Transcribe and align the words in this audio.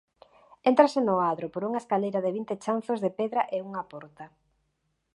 Éntrase 0.71 0.99
no 1.03 1.15
adro 1.31 1.47
por 1.53 1.61
unha 1.67 1.81
escaleira 1.83 2.23
de 2.25 2.33
vinte 2.37 2.55
chanzos 2.63 2.99
de 3.03 3.11
pedra 3.19 3.41
e 3.55 3.57
unha 3.67 3.83
porta. 3.91 4.25